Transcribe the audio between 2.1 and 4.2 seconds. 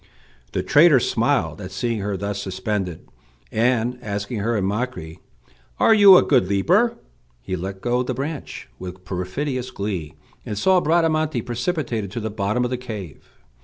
thus suspended, and,